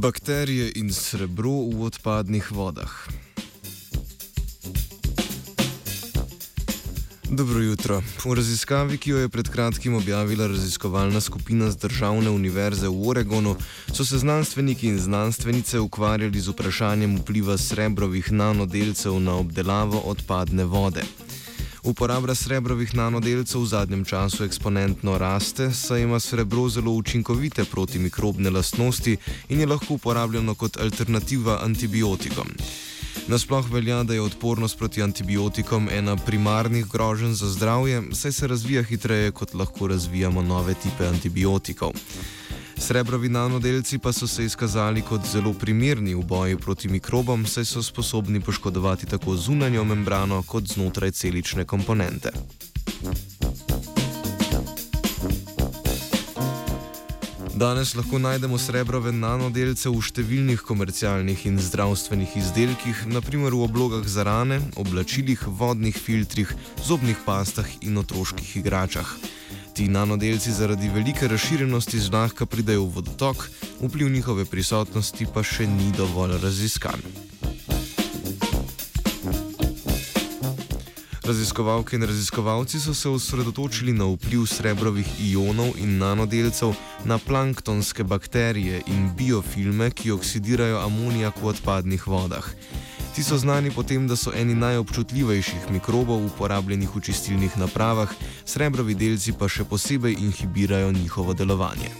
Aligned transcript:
Bakterije 0.00 0.72
in 0.80 0.88
srebro 0.92 1.68
v 1.68 1.84
odpadnih 1.84 2.52
vodah. 2.52 2.88
Dobro 7.28 7.60
jutro. 7.60 8.00
V 8.24 8.32
raziskavi, 8.34 8.96
ki 8.96 9.10
jo 9.10 9.18
je 9.18 9.28
pred 9.28 9.48
kratkim 9.48 9.94
objavila 9.94 10.46
raziskovalna 10.46 11.20
skupina 11.20 11.70
z 11.70 11.76
Državne 11.76 12.30
univerze 12.30 12.88
v 12.88 13.08
Oregonu, 13.08 13.56
so 13.92 14.04
se 14.04 14.18
znanstveniki 14.18 14.88
in 14.88 14.98
znanstvenice 14.98 15.80
ukvarjali 15.80 16.40
z 16.40 16.48
vprašanjem 16.48 17.18
vpliva 17.20 17.58
srebrovih 17.58 18.32
nanodelcev 18.32 19.20
na 19.20 19.36
obdelavo 19.36 20.00
odpadne 20.00 20.64
vode. 20.64 21.04
Uporaba 21.82 22.34
srebrovih 22.34 22.94
nanodelcev 22.94 23.62
v 23.62 23.66
zadnjem 23.66 24.04
času 24.04 24.44
eksponentno 24.44 25.18
raste, 25.18 25.72
saj 25.72 26.02
ima 26.02 26.20
srebro 26.20 26.68
zelo 26.68 26.92
učinkovite 26.92 27.64
protimikrobne 27.64 28.50
lastnosti 28.50 29.16
in 29.48 29.60
je 29.60 29.66
lahko 29.66 29.94
uporabljeno 29.94 30.54
kot 30.54 30.76
alternativa 30.76 31.58
antibiotikom. 31.62 32.48
Nasploh 33.28 33.70
velja, 33.72 34.02
da 34.02 34.14
je 34.14 34.20
odpornost 34.20 34.78
proti 34.78 35.02
antibiotikom 35.02 35.88
ena 35.92 36.16
primarnih 36.16 36.86
groženj 36.86 37.32
za 37.32 37.48
zdravje, 37.48 38.02
saj 38.12 38.32
se 38.32 38.46
razvija 38.46 38.82
hitreje, 38.82 39.30
kot 39.30 39.54
lahko 39.54 39.86
razvijamo 39.86 40.42
nove 40.42 40.74
tipe 40.74 41.06
antibiotikov. 41.06 41.92
Srebrovi 42.80 43.28
nanodelci 43.28 43.98
pa 43.98 44.12
so 44.12 44.26
se 44.26 44.44
izkazali 44.44 45.02
kot 45.02 45.20
zelo 45.32 45.52
primerni 45.52 46.14
v 46.14 46.24
boju 46.24 46.58
proti 46.58 46.88
mikrobom, 46.88 47.46
saj 47.46 47.64
so 47.64 47.82
sposobni 47.82 48.40
poškodovati 48.40 49.06
tako 49.06 49.36
zunanjo 49.36 49.84
membrano 49.84 50.42
kot 50.42 50.64
znotraj 50.64 51.10
celične 51.10 51.64
komponente. 51.64 52.32
Danes 57.54 57.94
lahko 57.94 58.18
najdemo 58.18 58.58
srebrove 58.58 59.10
nanodelce 59.12 59.90
v 59.92 59.98
številnih 60.00 60.62
komercialnih 60.64 61.42
in 61.50 61.58
zdravstvenih 61.60 62.38
izdelkih, 62.40 63.02
naprimer 63.12 63.52
v 63.52 63.66
oblogah 63.66 64.06
za 64.08 64.24
rane, 64.24 64.56
oblačilih, 64.80 65.44
vodnih 65.60 65.92
filtrih, 65.92 66.54
zobnih 66.88 67.20
pastah 67.26 67.68
in 67.84 68.00
otroških 68.00 68.56
igračah. 68.62 69.12
Ti 69.74 69.88
nanodelci 69.88 70.52
zaradi 70.52 70.88
velike 70.88 71.28
razširjenosti 71.28 71.98
zlahka 71.98 72.46
pridajo 72.46 72.84
v 72.84 72.94
vodotok, 72.94 73.50
vpliv 73.80 74.10
njihove 74.12 74.44
prisotnosti 74.44 75.26
pa 75.34 75.42
še 75.42 75.66
ni 75.66 75.92
dovolj 75.96 76.38
raziskan. 76.42 77.00
Raziskovalke 81.30 81.96
in 81.96 82.02
raziskovalci 82.02 82.80
so 82.80 82.94
se 82.94 83.08
osredotočili 83.08 83.92
na 83.92 84.04
vpliv 84.04 84.46
srebrovih 84.46 85.06
ionov 85.30 85.76
in 85.78 85.98
nanodelcev 85.98 86.74
na 87.04 87.18
planktonske 87.18 88.04
bakterije 88.04 88.82
in 88.86 89.10
biofilme, 89.16 89.90
ki 89.90 90.10
oksidirajo 90.10 90.80
amonijak 90.82 91.38
v 91.42 91.46
odpadnih 91.46 92.06
vodah. 92.06 92.50
Ti 93.14 93.22
so 93.22 93.38
znani 93.38 93.70
po 93.70 93.82
tem, 93.82 94.06
da 94.08 94.16
so 94.16 94.30
eni 94.34 94.54
najobčutljivejših 94.54 95.70
mikrobov 95.70 96.24
uporabljenih 96.24 96.96
v 96.96 97.00
čistilnih 97.00 97.58
napravah, 97.58 98.12
srebrovi 98.44 98.94
delci 98.94 99.34
pa 99.34 99.48
še 99.48 99.66
posebej 99.66 100.14
inhibirajo 100.22 100.92
njihovo 100.94 101.34
delovanje. 101.34 101.90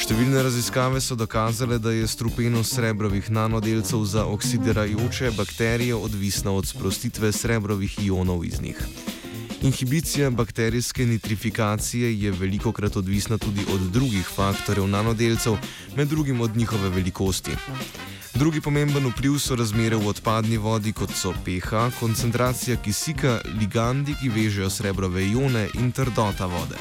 Številne 0.00 0.42
raziskave 0.42 1.00
so 1.00 1.16
dokazale, 1.16 1.78
da 1.78 1.92
je 1.92 2.08
strupenost 2.08 2.76
srebrovih 2.76 3.30
nanodelcev 3.30 4.04
za 4.04 4.24
oksidirajoče 4.24 5.30
bakterije 5.36 5.94
odvisna 5.94 6.52
od 6.52 6.66
sprostitve 6.66 7.32
srebrovih 7.32 7.98
ionov 8.04 8.44
iz 8.44 8.60
njih. 8.60 8.80
Inhibicija 9.64 10.30
bakterijske 10.30 11.06
nitrifikacije 11.06 12.20
je 12.20 12.30
veliko 12.30 12.72
krat 12.72 12.96
odvisna 12.96 13.38
tudi 13.38 13.60
od 13.74 13.80
drugih 13.80 14.26
faktorjev 14.34 14.86
nanodelcev, 14.88 15.56
med 15.96 16.08
drugim 16.08 16.40
od 16.40 16.56
njihove 16.56 16.88
velikosti. 16.88 17.50
Drugi 18.34 18.60
pomemben 18.60 19.06
vpliv 19.06 19.38
so 19.38 19.56
razmere 19.56 19.96
v 19.96 20.08
odpadni 20.08 20.56
vodi, 20.56 20.92
kot 20.92 21.10
so 21.16 21.32
pH, 21.44 21.88
koncentracija 22.00 22.76
kisika, 22.76 23.40
ligandi, 23.60 24.14
ki 24.20 24.28
vežejo 24.28 24.70
srebrove 24.70 25.24
ione 25.26 25.68
in 25.74 25.92
trdota 25.92 26.46
vode. 26.46 26.76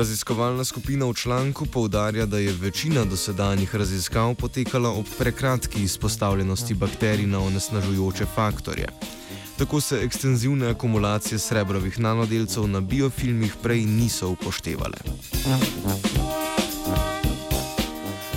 Raziskovalna 0.00 0.64
skupina 0.64 1.06
v 1.06 1.14
članku 1.14 1.66
povdarja, 1.66 2.26
da 2.26 2.38
je 2.38 2.52
večina 2.52 3.04
dosedanjih 3.04 3.74
raziskav 3.76 4.34
potekala 4.34 4.88
ob 4.90 5.06
prekratki 5.18 5.82
izpostavljenosti 5.82 6.74
bakterij 6.74 7.26
na 7.26 7.40
onesnažujoče 7.40 8.24
faktorje. 8.34 8.86
Tako 9.58 9.80
se 9.80 10.00
ekstenzivne 10.04 10.70
akumulacije 10.70 11.38
srebrovih 11.38 11.98
nanodelcev 12.00 12.66
na 12.66 12.80
biofilmih 12.80 13.54
prej 13.62 13.84
niso 13.84 14.28
upoštevale. 14.28 14.96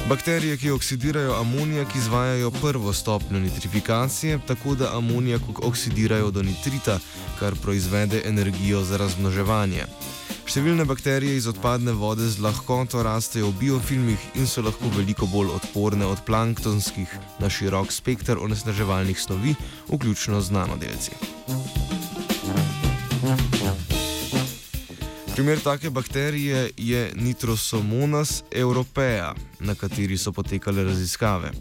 Bakterije, 0.09 0.57
ki 0.57 0.72
oksidirajo 0.72 1.34
amonijak, 1.40 1.96
izvajajo 1.96 2.52
prvo 2.52 2.94
stopnjo 2.94 3.40
nitrifikacije, 3.40 4.40
tako 4.47 4.75
da 4.75 4.97
amonijak 4.97 5.41
oksidirajo 5.62 6.31
do 6.31 6.44
nitrita, 6.44 7.00
kar 7.40 7.56
proizvede 7.56 8.22
energijo 8.25 8.84
za 8.84 8.97
razmnoževanje. 8.97 9.85
Številne 10.44 10.84
bakterije 10.86 11.38
iz 11.40 11.48
odpadne 11.48 11.94
vode 11.96 12.28
z 12.30 12.44
lahkoto 12.44 13.02
rastejo 13.04 13.50
v 13.54 13.59
biofilmih 13.64 14.26
in 14.38 14.48
so 14.48 14.62
lahko 14.62 14.92
veliko 14.94 15.28
bolj 15.31 15.54
odporne 15.56 16.06
od 16.06 16.20
planktonskih 16.28 17.09
na 17.40 17.50
širok 17.50 17.92
spekter 17.92 18.38
onesnaževalnih 18.38 19.20
snovi, 19.20 19.56
vključno 19.88 20.42
z 20.42 20.52
nanodelci. 20.52 21.16
Primer 25.34 25.59
take 25.59 25.90
bakterije 25.90 26.72
je 26.78 27.12
Nitrosomonas 27.16 28.44
europea, 28.52 29.34
na 29.59 29.76
kateri 29.76 30.18
so 30.18 30.32
potekale 30.32 30.84
raziskave. 30.84 31.52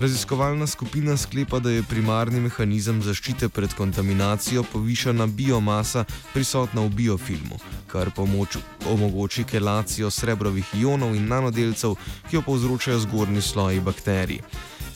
Raziskovalna 0.00 0.66
skupina 0.66 1.16
sklepa, 1.16 1.58
da 1.58 1.70
je 1.70 1.82
primarni 1.82 2.40
mehanizem 2.40 2.98
zaščite 3.02 3.48
pred 3.48 3.74
kontaminacijo 3.78 4.64
povišana 4.72 5.26
biomasa 5.26 6.04
prisotna 6.32 6.82
v 6.82 6.90
biofilmu, 6.98 7.58
kar 7.86 8.10
pomoč, 8.10 8.58
omogoči 8.90 9.44
kelacijo 9.44 10.10
srebrovih 10.10 10.74
ionov 10.80 11.14
in 11.14 11.28
nanodelcev, 11.30 11.94
ki 12.30 12.36
jo 12.36 12.42
povzročajo 12.42 12.98
zgornji 13.06 13.42
sloji 13.42 13.80
bakterij. 13.80 14.42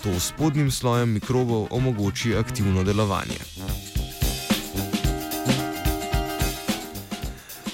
To 0.03 0.19
spodnjim 0.21 0.71
slojem 0.71 1.15
mikrobov 1.15 1.69
omogoči 1.71 2.35
aktivno 2.35 2.85
delovanje. 2.85 3.98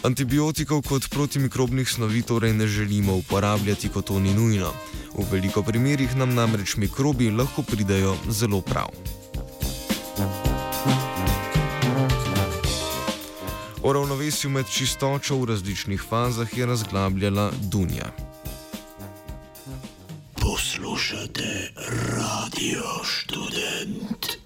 Antibiotikov 0.05 0.83
kot 0.85 1.09
protimikrobnih 1.09 1.89
snovi 1.89 2.23
torej 2.23 2.53
ne 2.53 2.67
želimo 2.67 3.15
uporabljati, 3.17 3.89
kot 3.89 4.05
to 4.05 4.19
ni 4.21 4.35
nujno. 4.35 4.69
V 5.17 5.25
veliko 5.33 5.63
primerjih 5.63 6.17
nam 6.17 6.35
namreč 6.35 6.77
mikrobi 6.77 7.31
lahko 7.31 7.63
pridajo 7.63 8.17
zelo 8.29 8.61
prav. 8.61 8.93
O 13.83 13.93
ravnovesju 13.93 14.51
med 14.51 14.69
čistočo 14.69 15.41
v 15.41 15.45
različnih 15.45 16.03
fazah 16.09 16.59
je 16.59 16.67
razglabljala 16.67 17.51
Dunja. 17.73 18.13
Poslušate 20.41 21.73
radio 22.17 22.85
študent. 23.05 24.44